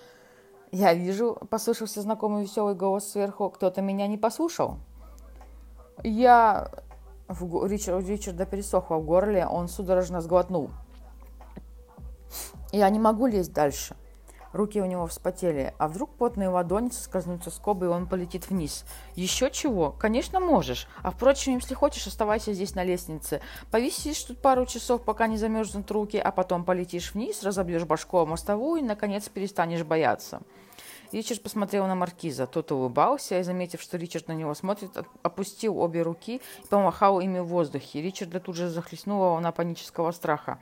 «Я 0.73 0.95
вижу»,— 0.95 1.37
послышался 1.51 2.01
знакомый 2.03 2.45
веселый 2.45 2.75
голос 2.75 3.11
сверху,— 3.11 3.51
«кто-то 3.51 3.83
меня 3.83 4.07
не 4.07 4.19
послушал». 4.19 4.77
«Я...» 6.05 6.71
в... 7.31 7.67
Ричард, 7.67 8.07
Ричарда 8.07 8.47
пересохло 8.47 8.97
в 8.97 9.05
горле, 9.05 9.47
он 9.47 9.69
судорожно 9.69 10.21
сглотнул. 10.21 10.71
«Я 12.73 12.89
не 12.91 12.99
могу 12.99 13.27
лезть 13.27 13.53
дальше». 13.53 13.97
Руки 14.53 14.81
у 14.81 14.87
него 14.87 15.07
вспотели. 15.07 15.75
А 15.79 15.87
вдруг 15.87 16.11
потные 16.17 16.49
ладони 16.49 16.89
соскользнутся 16.89 17.51
с 17.51 17.57
скобы, 17.61 17.87
и 17.87 17.89
он 17.89 18.09
полетит 18.09 18.49
вниз? 18.51 18.85
Еще 19.15 19.51
чего? 19.51 19.93
Конечно, 19.93 20.41
можешь. 20.41 20.89
А 21.03 21.11
впрочем, 21.11 21.55
если 21.55 21.75
хочешь, 21.75 22.07
оставайся 22.07 22.53
здесь 22.53 22.75
на 22.75 22.83
лестнице. 22.83 23.41
Повисишь 23.71 24.23
тут 24.25 24.39
пару 24.39 24.67
часов, 24.67 25.03
пока 25.03 25.27
не 25.27 25.37
замерзнут 25.37 25.91
руки, 25.91 26.17
а 26.17 26.33
потом 26.33 26.65
полетишь 26.65 27.15
вниз, 27.15 27.43
разобьешь 27.43 27.85
башку 27.85 28.19
о 28.19 28.27
мостовую 28.27 28.81
и, 28.81 28.85
наконец, 28.85 29.29
перестанешь 29.29 29.85
бояться. 29.85 30.41
Ричард 31.13 31.43
посмотрел 31.43 31.87
на 31.87 31.95
маркиза. 31.95 32.47
Тот 32.47 32.71
улыбался 32.71 33.41
и, 33.41 33.43
заметив, 33.43 33.83
что 33.83 33.97
Ричард 33.97 34.29
на 34.29 34.33
него 34.33 34.55
смотрит, 34.55 34.91
опустил 35.23 35.79
обе 35.79 36.03
руки 36.03 36.37
и 36.37 36.67
помахал 36.69 37.21
ими 37.21 37.41
в 37.41 37.47
воздухе. 37.47 38.01
Ричарда 38.01 38.39
тут 38.39 38.57
же 38.57 38.69
захлестнула 38.69 39.31
волна 39.31 39.51
панического 39.51 40.13
страха. 40.13 40.59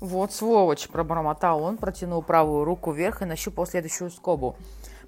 «Вот 0.00 0.32
сволочь!»– 0.32 0.88
пробормотал 0.92 1.62
он, 1.62 1.76
протянул 1.76 2.22
правую 2.22 2.64
руку 2.64 2.92
вверх 2.92 3.20
и 3.20 3.26
нащупал 3.26 3.66
следующую 3.66 4.10
скобу. 4.10 4.56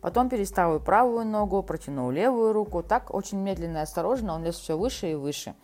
Потом 0.03 0.29
переставил 0.29 0.81
правую 0.81 1.25
ногу, 1.25 1.63
протянул 1.63 2.11
левую 2.11 2.53
руку. 2.53 2.83
Так, 2.83 3.15
очень 3.15 3.39
медленно 3.39 3.79
и 3.79 3.83
осторожно, 3.83 4.35
он 4.35 4.45
лез 4.45 4.57
все 4.57 4.77
выше 4.77 5.13
и 5.13 5.15
выше. 5.15 5.55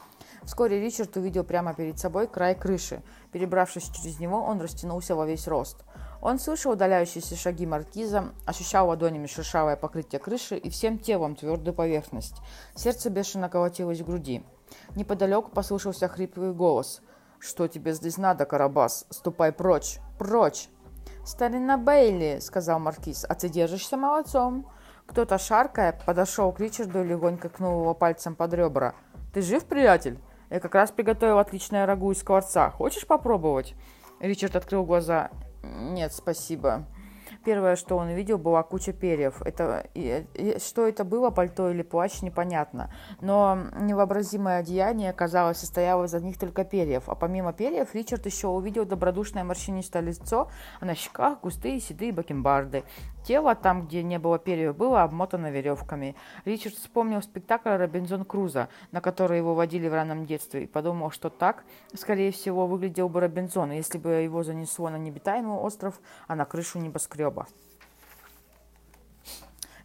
Вскоре 0.45 0.81
Ричард 0.81 1.15
увидел 1.17 1.45
прямо 1.45 1.75
перед 1.75 1.99
собой 1.99 2.27
край 2.27 2.55
крыши. 2.55 3.03
Перебравшись 3.33 3.91
через 3.91 4.19
него, 4.19 4.41
он 4.41 4.61
растянулся 4.61 5.15
во 5.15 5.27
весь 5.27 5.47
рост. 5.47 5.85
Он 6.21 6.39
слышал 6.39 6.73
удаляющиеся 6.73 7.37
шаги 7.37 7.65
маркиза, 7.65 8.33
ощущал 8.45 8.89
ладонями 8.89 9.27
шершавое 9.27 9.77
покрытие 9.77 10.19
крыши 10.19 10.57
и 10.57 10.69
всем 10.69 10.99
телом 10.99 11.37
твердую 11.37 11.75
поверхность. 11.75 12.37
Сердце 12.75 13.09
бешено 13.09 13.49
колотилось 13.49 14.01
в 14.01 14.07
груди. 14.07 14.45
Неподалеку 14.97 15.51
послышался 15.51 16.09
хриплый 16.09 16.53
голос. 16.53 17.01
«Что 17.39 17.69
тебе 17.69 17.93
здесь 17.93 18.19
надо, 18.19 18.47
Карабас? 18.47 19.07
Ступай 19.11 19.53
прочь! 19.53 19.99
Прочь!» 20.19 20.69
«Старина 21.25 21.77
Бейли!»— 21.77 22.39
сказал 22.41 22.81
маркиз. 22.81 23.25
«А 23.29 23.35
ты 23.35 23.49
держишься 23.49 23.97
молодцом!» 23.97 24.67
Кто-то, 25.07 25.39
шаркая, 25.39 25.99
подошел 26.05 26.53
к 26.53 26.61
Ричарду 26.61 27.03
и 27.03 27.07
легонько 27.07 27.49
кнул 27.49 27.81
его 27.81 27.95
пальцем 27.95 28.35
под 28.35 28.53
ребра. 28.55 28.95
«Ты 29.33 29.41
жив, 29.41 29.65
приятель? 29.65 30.19
Я 30.51 30.61
как 30.61 30.75
раз 30.75 30.91
приготовил 30.91 31.39
отличное 31.39 31.87
рагу 31.87 32.11
из 32.11 32.19
скворца. 32.19 32.71
Хочешь 32.71 33.07
попробовать?» 33.07 33.75
Ричард 34.21 34.57
открыл 34.57 34.85
глаза. 34.85 35.31
Нет, 35.63 36.13
спасибо. 36.13 36.87
Первое, 37.45 37.77
что 37.77 37.97
он 37.97 38.09
увидел, 38.09 38.39
была 38.39 38.63
куча 38.63 38.93
перьев. 38.93 39.41
Это, 39.43 39.87
и, 39.95 40.27
и, 40.35 40.59
что 40.59 40.87
это 40.87 41.05
было, 41.05 41.31
пальто 41.31 41.71
или 41.71 41.83
плащ, 41.83 42.21
непонятно. 42.23 42.93
Но 43.21 43.59
невообразимое 43.81 44.59
одеяние, 44.59 45.13
казалось, 45.13 45.59
состояло 45.59 46.05
из 46.05 46.15
одних 46.15 46.39
только 46.39 46.65
перьев. 46.65 47.05
А 47.09 47.15
помимо 47.15 47.53
перьев, 47.53 47.95
Ричард 47.95 48.27
еще 48.27 48.49
увидел 48.49 48.85
добродушное 48.85 49.45
морщинистое 49.45 50.03
лицо, 50.03 50.51
а 50.81 50.85
на 50.85 50.95
щеках 50.95 51.41
густые 51.41 51.81
седые 51.81 52.13
бакенбарды. 52.13 52.85
Тело, 53.25 53.55
там, 53.55 53.87
где 53.87 54.03
не 54.03 54.19
было 54.19 54.39
перьев, 54.39 54.77
было 54.77 55.03
обмотано 55.03 55.51
веревками. 55.51 56.17
Ричард 56.45 56.77
вспомнил 56.77 57.21
спектакль 57.23 57.71
«Робинзон 57.71 58.25
Круза», 58.25 58.69
на 58.91 59.01
который 59.01 59.39
его 59.39 59.55
водили 59.55 59.89
в 59.89 59.93
раннем 59.93 60.25
детстве, 60.25 60.65
и 60.65 60.67
подумал, 60.67 61.11
что 61.11 61.29
так, 61.29 61.65
скорее 61.95 62.33
всего, 62.33 62.67
выглядел 62.67 63.09
бы 63.09 63.21
Робинзон, 63.21 63.73
если 63.73 63.99
бы 63.99 64.11
его 64.11 64.43
занесло 64.43 64.89
на 64.89 64.97
необитаемый 64.97 65.59
остров, 65.59 66.01
а 66.27 66.37
на 66.37 66.45
крышу 66.45 66.79
небоскреба. 66.79 67.47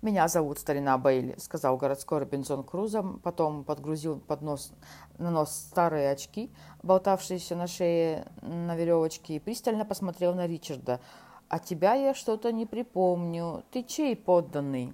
«Меня 0.02 0.28
зовут 0.28 0.60
Старина 0.60 0.98
Бейли»,— 0.98 1.36
сказал 1.38 1.78
городской 1.78 2.20
Робинзон 2.20 2.63
Круза, 2.66 3.04
потом 3.24 3.63
подгрузил 3.63 4.20
под 4.20 4.42
нос, 4.42 4.74
на 5.18 5.32
нос 5.32 5.52
старые 5.52 6.12
очки, 6.12 6.52
болтавшиеся 6.82 7.56
на 7.56 7.68
шее 7.68 8.28
на 8.42 8.75
веревочке, 8.75 9.36
и 9.36 9.40
пристально 9.40 9.86
посмотрел 9.86 10.36
на 10.36 10.46
Ричарда— 10.46 11.00
а 11.53 11.60
тебя 11.60 11.93
я 11.93 12.15
что-то 12.15 12.51
не 12.51 12.65
припомню. 12.65 13.63
Ты 13.69 13.83
чей 13.83 14.15
подданный? 14.15 14.91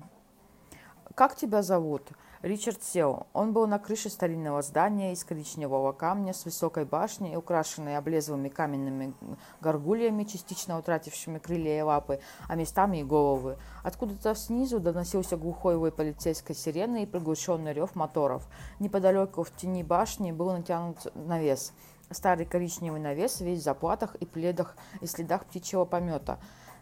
Как 1.15 1.37
тебя 1.37 1.61
зовут? 1.61 2.09
Ричард 2.41 2.83
сел. 2.83 3.27
Он 3.31 3.53
был 3.53 3.65
на 3.65 3.79
крыше 3.79 4.09
старинного 4.09 4.61
здания 4.61 5.13
из 5.13 5.23
коричневого 5.23 5.93
камня 5.93 6.33
с 6.33 6.43
высокой 6.43 6.83
башней, 6.83 7.37
украшенной 7.37 7.95
облезлыми 7.95 8.49
каменными 8.49 9.13
горгульями, 9.61 10.25
частично 10.25 10.77
утратившими 10.77 11.37
крылья 11.37 11.79
и 11.79 11.81
лапы, 11.81 12.19
а 12.49 12.55
местами 12.55 12.97
и 12.97 13.03
головы. 13.05 13.57
Откуда-то 13.81 14.35
снизу 14.35 14.81
доносился 14.81 15.37
глухой 15.37 15.77
вой 15.77 15.93
полицейской 15.93 16.57
сирены 16.57 17.03
и 17.03 17.05
приглушенный 17.05 17.71
рев 17.71 17.95
моторов. 17.95 18.45
Неподалеку 18.79 19.43
в 19.43 19.55
тени 19.55 19.81
башни 19.81 20.33
был 20.33 20.51
натянут 20.51 20.97
навес– 21.15 21.71
Старый 22.11 22.45
коричневый 22.45 22.99
навес 22.99 23.41
весь 23.41 23.59
в 23.59 23.63
заплатах 23.63 24.15
и 24.15 24.25
пледах 24.25 24.75
и 25.01 25.05
следах 25.05 25.45
птичьего 25.45 25.85
помета. 25.85 26.39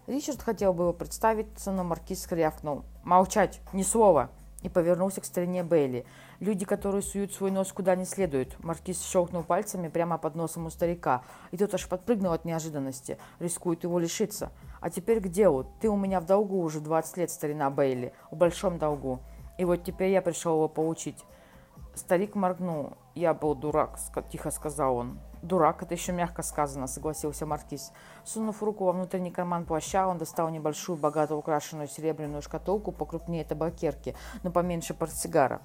Ричард 0.08 0.42
хотел 0.42 0.74
было 0.74 0.94
представиться, 0.94 1.72
но 1.72 1.84
маркиз 1.84 2.28
рявкнул 2.32 2.84
«Молчать! 3.04 3.60
Ни 3.74 3.84
слова!» 3.84 4.30
и 4.64 4.70
повернулся 4.70 5.22
к 5.22 5.26
старине 5.26 5.64
Бейли. 5.64 6.06
«Люди, 6.40 6.66
которые 6.66 7.02
суют 7.02 7.34
свой 7.34 7.52
нос 7.52 7.72
куда 7.72 7.96
не 7.96 8.06
следует». 8.06 8.62
Маркиз 8.64 9.02
щелкнул 9.02 9.44
пальцами 9.44 9.88
прямо 9.88 10.18
под 10.18 10.36
носом 10.36 10.66
у 10.66 10.70
старика, 10.70 11.24
и 11.52 11.58
тот 11.58 11.74
аж 11.74 11.88
подпрыгнул 11.88 12.34
от 12.34 12.46
неожиданности. 12.46 13.18
Рискует 13.40 13.84
его 13.84 14.00
лишиться. 14.00 14.52
«А 14.80 14.90
теперь 14.90 15.20
к 15.20 15.28
делу. 15.28 15.66
Ты 15.82 15.90
у 15.90 15.98
меня 15.98 16.20
в 16.20 16.26
долгу 16.26 16.60
уже 16.62 16.80
20 16.80 17.18
лет, 17.18 17.32
старина 17.32 17.70
Бейли. 17.70 18.14
В 18.32 18.36
большом 18.36 18.78
долгу. 18.78 19.20
И 19.58 19.66
вот 19.66 19.84
теперь 19.84 20.12
я 20.12 20.22
пришел 20.22 20.56
его 20.56 20.68
получить». 20.68 21.24
Старик 21.96 22.36
моргнул. 22.36 22.94
«Я 23.18 23.34
был 23.34 23.56
дурак»,— 23.56 23.98
тихо 24.30 24.52
сказал 24.52 24.98
он. 24.98 25.20
«Дурак, 25.42 25.82
это 25.82 25.96
еще 25.96 26.12
мягко 26.12 26.44
сказано»,— 26.44 26.86
согласился 26.88 27.48
Маркиз. 27.48 27.92
Сунув 28.24 28.62
руку 28.62 28.86
во 28.86 28.92
внутренний 28.92 29.32
карман 29.32 29.66
плаща, 29.66 30.08
он 30.08 30.20
достал 30.20 30.50
небольшую, 30.50 31.00
богато 31.00 31.36
украшенную 31.36 31.88
серебряную 31.88 32.44
шкатулку 32.44 32.92
покрупнее 32.92 33.44
табакерки, 33.44 34.16
но 34.44 34.52
поменьше 34.52 34.94
портсигара. 34.94 35.62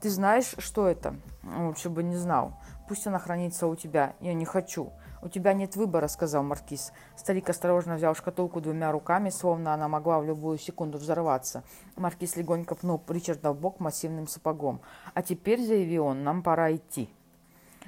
«Ты 0.00 0.08
знаешь, 0.08 0.54
что 0.58 0.86
это?» 0.86 1.16
«Лучше 1.42 1.90
бы 1.90 2.04
не 2.04 2.14
знал. 2.16 2.52
Пусть 2.86 3.08
она 3.08 3.18
хранится 3.18 3.66
у 3.66 3.74
тебя. 3.74 4.14
Я 4.20 4.32
не 4.32 4.44
хочу». 4.44 4.92
«У 5.24 5.28
тебя 5.30 5.54
нет 5.54 5.74
выбора»,— 5.74 6.06
сказал 6.08 6.42
Маркиз. 6.42 6.92
Старик 7.16 7.48
осторожно 7.48 7.96
взял 7.96 8.14
шкатулку 8.14 8.60
двумя 8.60 8.92
руками, 8.92 9.30
словно 9.30 9.72
она 9.72 9.88
могла 9.88 10.20
в 10.20 10.26
любую 10.26 10.58
секунду 10.58 10.98
взорваться. 10.98 11.64
Маркиз 11.96 12.36
легонько 12.36 12.74
пнул 12.74 13.00
Ричарда 13.08 13.52
в 13.52 13.58
бок 13.58 13.80
массивным 13.80 14.28
сапогом. 14.28 14.82
«А 15.14 15.22
теперь»,— 15.22 15.62
заявил 15.66 16.08
он,— 16.08 16.22
«нам 16.24 16.42
пора 16.42 16.76
идти». 16.76 17.08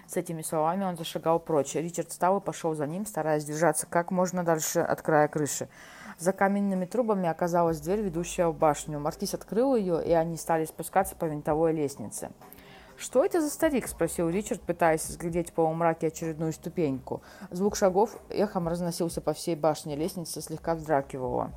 С 0.07 0.17
этими 0.17 0.41
словами 0.41 0.85
он 0.85 0.97
зашагал 0.97 1.39
прочь. 1.39 1.75
Ричард 1.75 2.09
встал 2.09 2.39
и 2.39 2.41
пошел 2.41 2.75
за 2.75 2.87
ним, 2.87 3.05
стараясь 3.05 3.45
держаться 3.45 3.87
как 3.87 4.11
можно 4.11 4.43
дальше 4.43 4.81
от 4.81 5.03
края 5.03 5.29
крыши. 5.29 5.69
За 6.19 6.33
каменными 6.33 6.87
трубами 6.87 7.29
оказалась 7.29 7.81
дверь, 7.81 8.01
ведущая 8.01 8.47
в 8.49 8.57
башню. 8.57 8.99
Маркиз 8.99 9.35
открыл 9.35 9.77
ее, 9.77 10.03
и 10.03 10.13
они 10.13 10.39
стали 10.39 10.65
спускаться 10.65 11.15
по 11.15 11.27
винтовой 11.27 11.75
лестнице. 11.75 12.31
«Что 12.97 13.25
это 13.25 13.43
за 13.43 13.51
старик?»– 13.51 13.89
спросил 13.89 14.31
Ричард, 14.31 14.63
пытаясь 14.63 15.07
взглядеть 15.07 15.51
в 15.51 15.53
полумраке 15.53 16.07
очередную 16.07 16.53
ступеньку. 16.55 17.23
Звук 17.51 17.77
шагов 17.77 18.17
эхом 18.31 18.69
разносился 18.69 19.21
по 19.21 19.35
всей 19.35 19.55
башне, 19.55 19.97
лестница 19.97 20.41
слегка 20.41 20.75
вздракивала. 20.75 21.53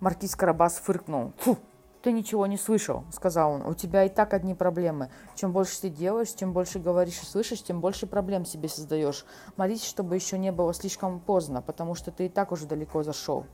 Маркиз 0.00 0.34
Карабас 0.34 0.78
фыркнул. 0.78 1.32
«Фу, 1.38 1.58
ты 2.02 2.10
ничего 2.10 2.46
не 2.46 2.56
слышал»,— 2.56 3.04
сказал 3.12 3.52
он. 3.52 3.66
«У 3.66 3.74
тебя 3.74 4.04
и 4.04 4.08
так 4.08 4.34
одни 4.34 4.54
проблемы. 4.54 5.10
Чем 5.36 5.52
больше 5.52 5.80
ты 5.80 5.90
делаешь, 5.90 6.34
тем 6.34 6.52
больше 6.52 6.80
говоришь 6.80 7.22
и 7.22 7.26
слышишь, 7.26 7.62
тем 7.62 7.80
больше 7.80 8.08
проблем 8.08 8.44
себе 8.44 8.68
создаешь. 8.68 9.26
Молись, 9.56 9.84
чтобы 9.84 10.16
еще 10.16 10.38
не 10.38 10.50
было 10.50 10.74
слишком 10.74 11.20
поздно, 11.20 11.62
потому 11.62 11.94
что 11.94 12.10
ты 12.10 12.26
и 12.26 12.28
так 12.28 12.50
уже 12.50 12.66
далеко 12.66 13.04
зашел». 13.04 13.46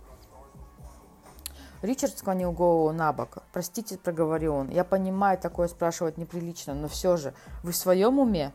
Ричард 1.84 2.18
склонил 2.18 2.50
голову 2.50 2.92
на 2.92 3.12
бок. 3.12 3.42
«Простите»,— 3.52 3.98
проговорил 4.02 4.54
он,— 4.54 4.68
«я 4.70 4.84
понимаю, 4.84 5.36
такое 5.36 5.68
спрашивать 5.68 6.16
неприлично, 6.16 6.72
но 6.72 6.88
все 6.88 7.18
же, 7.18 7.34
вы 7.62 7.72
в 7.72 7.76
своем 7.76 8.18
уме?» 8.18 8.52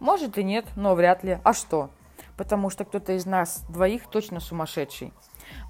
«Может 0.00 0.38
и 0.38 0.42
нет, 0.42 0.64
но 0.74 0.94
вряд 0.94 1.22
ли. 1.24 1.40
А 1.44 1.52
что?» 1.52 1.90
«Потому 2.38 2.70
что 2.70 2.86
кто-то 2.86 3.12
из 3.12 3.26
нас 3.26 3.64
двоих 3.68 4.06
точно 4.06 4.40
сумасшедший». 4.40 5.12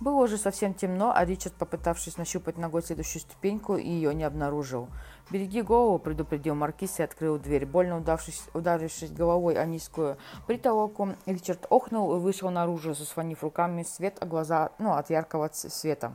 Было 0.01 0.23
уже 0.23 0.39
совсем 0.39 0.73
темно, 0.73 1.13
а 1.13 1.25
Ричард, 1.25 1.55
попытавшись 1.55 2.17
нащупать 2.17 2.59
ногой 2.59 2.83
следующую 2.83 3.23
ступеньку, 3.23 3.77
ее 3.77 4.15
не 4.15 4.23
обнаружил. 4.23 4.89
«Береги 5.31 5.63
голову»,— 5.63 5.99
предупредил 5.99 6.55
Маркиз 6.55 7.01
и 7.01 7.03
открыл 7.03 7.41
дверь. 7.41 7.67
Больно 7.67 7.97
удавшись, 7.97 8.45
ударившись 8.55 9.11
головой 9.11 9.57
о 9.57 9.65
низкую 9.65 10.17
притолоку, 10.47 11.09
Ричард 11.27 11.67
охнул 11.71 12.15
и 12.15 12.21
вышел 12.21 12.51
наружу, 12.51 12.95
заслонив 12.95 13.43
руками 13.43 13.83
свет, 13.83 14.17
а 14.21 14.27
глаза, 14.27 14.71
ну, 14.79 14.93
от 14.93 15.11
яркого 15.11 15.51
света. 15.53 16.13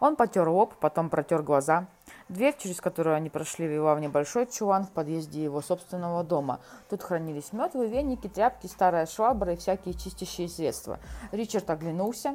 Он 0.00 0.16
потер 0.16 0.48
лоб, 0.48 0.74
потом 0.80 1.08
протер 1.08 1.42
глаза. 1.42 1.86
Дверь, 2.28 2.54
через 2.58 2.80
которую 2.80 3.16
они 3.16 3.30
прошли, 3.30 3.66
вела 3.66 3.94
в 3.94 4.00
небольшой 4.00 4.46
чулан 4.46 4.84
в 4.84 4.90
подъезде 4.90 5.42
его 5.42 5.62
собственного 5.62 6.24
дома. 6.24 6.60
Тут 6.90 7.02
хранились 7.02 7.52
метлы, 7.52 7.88
веники, 7.88 8.28
тряпки, 8.28 8.66
старая 8.66 9.06
швабра 9.06 9.52
и 9.52 9.56
всякие 9.56 9.94
чистящие 9.94 10.48
средства. 10.48 10.98
Ричард 11.32 11.70
оглянулся 11.70 12.34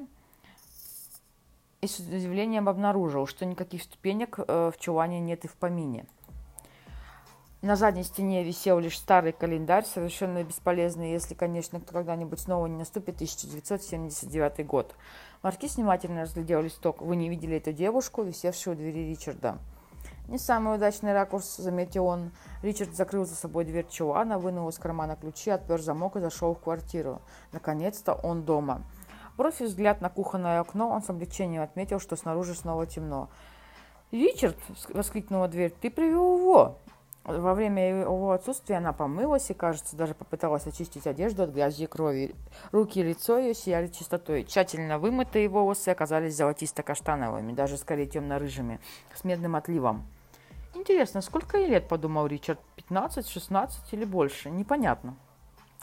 и 1.81 1.87
с 1.87 1.99
удивлением 1.99 2.69
обнаружил, 2.69 3.27
что 3.27 3.45
никаких 3.45 3.83
ступенек 3.83 4.39
э, 4.39 4.71
в 4.73 4.79
чулане 4.79 5.19
нет 5.19 5.45
и 5.45 5.47
в 5.47 5.55
помине. 5.55 6.05
На 7.61 7.75
задней 7.75 8.03
стене 8.03 8.43
висел 8.43 8.79
лишь 8.79 8.97
старый 8.97 9.33
календарь, 9.33 9.85
совершенно 9.85 10.43
бесполезный, 10.43 11.11
если, 11.11 11.35
конечно, 11.35 11.79
когда-нибудь 11.79 12.39
снова 12.39 12.65
не 12.65 12.75
наступит 12.75 13.15
1979 13.15 14.65
год. 14.65 14.95
Маркиз 15.43 15.77
внимательно 15.77 16.21
разглядел 16.21 16.61
листок. 16.61 17.01
«Вы 17.01 17.15
не 17.15 17.27
видели 17.27 17.57
эту 17.57 17.73
девушку, 17.73 18.21
висевшую 18.21 18.75
у 18.75 18.77
двери 18.77 19.09
Ричарда?» 19.09 19.57
«Не 20.27 20.37
самый 20.37 20.75
удачный 20.75 21.13
ракурс»,— 21.13 21.55
заметил 21.57 22.05
он. 22.05 22.31
Ричард 22.61 22.95
закрыл 22.95 23.25
за 23.25 23.35
собой 23.35 23.65
дверь 23.65 23.87
чулана, 23.89 24.37
вынул 24.37 24.69
из 24.69 24.77
кармана 24.77 25.15
ключи, 25.15 25.49
отпер 25.49 25.81
замок 25.81 26.15
и 26.15 26.19
зашел 26.19 26.53
в 26.53 26.59
квартиру. 26.59 27.21
Наконец-то 27.51 28.13
он 28.13 28.43
дома. 28.43 28.83
Бросив 29.35 29.67
взгляд 29.67 29.99
на 29.99 30.09
кухонное 30.09 30.59
окно, 30.59 30.89
он 30.89 31.01
с 31.01 31.09
облегчением 31.09 31.63
отметил, 31.63 31.99
что 31.99 32.15
снаружи 32.15 32.53
снова 32.53 32.85
темно. 32.85 33.29
«Ричард!»— 34.11 34.57
воскликнула 34.93 35.47
дверь. 35.47 35.73
«Ты 35.81 35.89
привел 35.89 36.37
его!» 36.37 36.77
Во 37.23 37.53
время 37.53 38.01
его 38.01 38.31
отсутствия 38.31 38.77
она 38.77 38.93
помылась 38.93 39.51
и, 39.51 39.53
кажется, 39.53 39.95
даже 39.95 40.15
попыталась 40.15 40.65
очистить 40.65 41.05
одежду 41.05 41.43
от 41.43 41.51
грязи 41.51 41.83
и 41.83 41.87
крови. 41.87 42.33
Руки 42.71 42.99
и 42.99 43.03
лицо 43.03 43.37
ее 43.37 43.53
сияли 43.53 43.87
чистотой. 43.87 44.43
Тщательно 44.43 44.97
вымытые 44.97 45.47
волосы 45.47 45.89
оказались 45.89 46.35
золотисто-каштановыми, 46.35 47.53
даже 47.53 47.77
скорее 47.77 48.07
темно-рыжими, 48.07 48.79
с 49.13 49.23
медным 49.23 49.55
отливом. 49.55 50.03
«Интересно, 50.73 51.21
сколько 51.21 51.57
ей 51.57 51.67
лет?»– 51.67 51.87
подумал 51.89 52.25
Ричард. 52.25 52.59
«15, 52.89 53.29
16 53.29 53.93
или 53.93 54.05
больше? 54.05 54.49
Непонятно». 54.49 55.15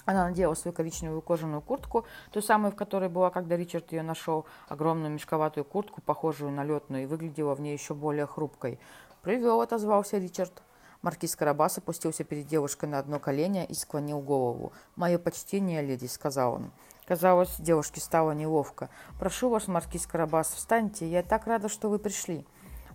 Она 0.06 0.28
надела 0.28 0.54
свою 0.54 0.74
коричневую 0.74 1.20
кожаную 1.20 1.60
куртку, 1.60 2.04
ту 2.32 2.40
самую, 2.40 2.72
в 2.72 2.76
которой 2.76 3.10
была, 3.10 3.30
когда 3.30 3.56
Ричард 3.56 3.92
ее 3.92 4.02
нашел, 4.02 4.46
огромную 4.66 5.12
мешковатую 5.12 5.64
куртку, 5.64 6.00
похожую 6.00 6.50
на 6.50 6.64
летную, 6.64 7.04
и 7.04 7.06
выглядела 7.06 7.54
в 7.54 7.60
ней 7.60 7.74
еще 7.74 7.94
более 7.94 8.26
хрупкой. 8.26 8.80
«Привел»,— 9.22 9.60
отозвался 9.62 10.18
Ричард. 10.18 10.62
Маркиз 11.02 11.36
Карабас 11.36 11.78
опустился 11.78 12.24
перед 12.24 12.46
девушкой 12.46 12.88
на 12.88 12.98
одно 12.98 13.18
колено 13.18 13.64
и 13.64 13.74
склонил 13.74 14.20
голову. 14.20 14.72
«Мое 14.96 15.18
почтение, 15.18 15.80
леди»,— 15.80 16.06
сказал 16.06 16.54
он. 16.54 16.72
Казалось, 17.06 17.56
девушке 17.58 18.00
стало 18.00 18.32
неловко. 18.32 18.90
«Прошу 19.18 19.48
вас, 19.48 19.68
маркиз 19.68 20.06
Карабас, 20.06 20.48
встаньте, 20.48 21.08
я 21.08 21.22
так 21.22 21.46
рада, 21.46 21.68
что 21.68 21.88
вы 21.88 21.98
пришли». 21.98 22.44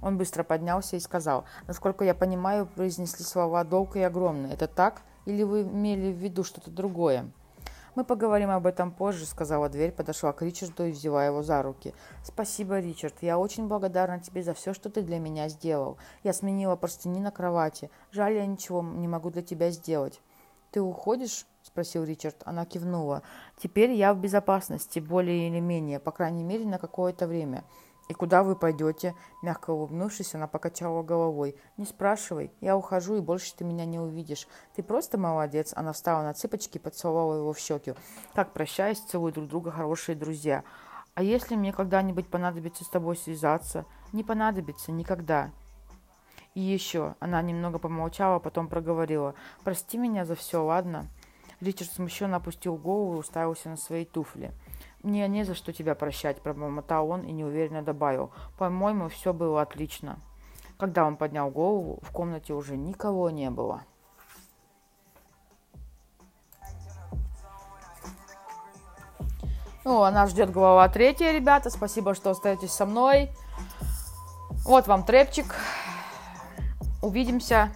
Он 0.02 0.18
быстро 0.18 0.44
поднялся 0.44 0.98
и 0.98 1.00
сказал, 1.00 1.46
«Насколько 1.66 2.04
я 2.04 2.14
понимаю, 2.14 2.68
произнесли 2.68 3.24
слова 3.24 3.64
«долг» 3.64 3.96
и 3.96 4.02
«огромный». 4.02 4.54
Это 4.54 4.68
так?» 4.68 5.02
Или 5.26 5.44
вы 5.44 5.62
имели 5.62 6.12
в 6.12 6.18
виду 6.18 6.44
что-то 6.44 6.70
другое?» 6.70 7.32
«Мы 7.96 8.04
поговорим 8.04 8.50
об 8.50 8.66
этом 8.66 8.92
позже»,— 8.92 9.26
сказала 9.28 9.70
дверь, 9.70 9.92
подошла 9.92 10.34
к 10.34 10.42
Ричарду 10.42 10.86
и 10.86 10.92
взяла 10.92 11.26
его 11.28 11.44
за 11.44 11.62
руки. 11.62 11.94
«Спасибо, 12.24 12.80
Ричард. 12.80 13.16
Я 13.22 13.38
очень 13.38 13.68
благодарна 13.68 14.20
тебе 14.20 14.42
за 14.42 14.56
все, 14.56 14.74
что 14.74 14.90
ты 14.90 15.04
для 15.04 15.20
меня 15.20 15.48
сделал. 15.48 15.98
Я 16.24 16.34
сменила 16.34 16.76
простыни 16.76 17.20
на 17.20 17.30
кровати. 17.30 17.92
Жаль, 18.12 18.34
я 18.34 18.48
ничего 18.48 18.82
не 18.82 19.08
могу 19.08 19.30
для 19.30 19.44
тебя 19.44 19.70
сделать». 19.70 20.22
«Ты 20.72 20.82
уходишь?»— 20.82 21.46
спросил 21.62 22.04
Ричард. 22.04 22.38
Она 22.46 22.66
кивнула. 22.66 23.22
«Теперь 23.62 23.92
я 23.92 24.16
в 24.16 24.18
безопасности, 24.18 24.98
более 24.98 25.48
или 25.48 25.60
менее, 25.60 26.00
по 26.00 26.12
крайней 26.12 26.44
мере, 26.44 26.66
на 26.66 26.80
какое-то 26.80 27.28
время. 27.28 27.64
«И 28.10 28.14
куда 28.14 28.44
вы 28.44 28.56
пойдете?» 28.56 29.16
Мягко 29.42 29.72
улыбнувшись, 29.72 30.36
она 30.36 30.48
покачала 30.48 31.04
головой. 31.04 31.56
«Не 31.78 31.86
спрашивай. 31.86 32.52
Я 32.60 32.76
ухожу, 32.76 33.16
и 33.16 33.22
больше 33.22 33.56
ты 33.56 33.64
меня 33.64 33.86
не 33.86 34.00
увидишь. 34.00 34.48
Ты 34.76 34.84
просто 34.84 35.18
молодец». 35.18 35.74
Она 35.76 35.94
встала 35.94 36.24
на 36.24 36.34
цыпочки 36.34 36.78
и 36.78 36.82
поцеловала 36.82 37.38
его 37.38 37.54
в 37.54 37.60
щеки. 37.60 37.94
Как 38.34 38.52
прощаясь, 38.52 39.00
целуют 39.00 39.36
друг 39.36 39.48
друга 39.48 39.72
хорошие 39.72 40.16
друзья. 40.16 40.64
«А 41.16 41.24
если 41.24 41.56
мне 41.56 41.72
когда-нибудь 41.72 42.28
понадобится 42.28 42.84
с 42.84 42.90
тобой 42.90 43.16
связаться?» 43.16 43.86
«Не 44.12 44.24
понадобится. 44.24 44.92
Никогда». 44.92 45.52
И 46.56 46.62
еще. 46.62 47.16
Она 47.20 47.42
немного 47.42 47.80
помолчала, 47.80 48.40
потом 48.40 48.68
проговорила. 48.68 49.34
«Прости 49.64 49.98
меня 49.98 50.26
за 50.26 50.36
все, 50.36 50.64
ладно?» 50.64 51.08
Ричард 51.62 51.92
смущенно 51.92 52.38
опустил 52.38 52.76
голову 52.76 53.16
и 53.16 53.20
уставился 53.20 53.70
на 53.70 53.78
свои 53.78 54.06
туфли. 54.06 54.54
«Мне 55.04 55.28
не 55.28 55.44
за 55.44 55.54
что 55.54 55.74
тебя 55.74 55.96
прощать»,– 55.96 56.42
пробормотал 56.44 57.10
он 57.10 57.22
и 57.22 57.32
неуверенно 57.34 57.82
добавил. 57.82 58.32
«По-моему, 58.58 59.10
все 59.10 59.34
было 59.34 59.62
отлично». 59.62 60.18
Когда 60.78 61.06
он 61.06 61.18
поднял 61.18 61.52
голову, 61.52 62.00
в 62.02 62.12
комнате 62.12 62.54
уже 62.54 62.78
никого 62.78 63.30
не 63.30 63.50
было. 63.50 63.84
Ну, 69.86 70.02
она 70.04 70.28
ждет 70.28 70.52
глава 70.52 70.88
третья, 70.88 71.32
ребята. 71.32 71.70
Спасибо, 71.70 72.16
что 72.16 72.30
остаетесь 72.32 72.72
со 72.72 72.86
мной. 72.86 73.30
Вот 74.66 74.88
вам 74.88 75.04
трепчик. 75.04 75.54
Увидимся 77.02 77.70